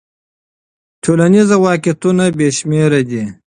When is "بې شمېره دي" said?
2.37-3.23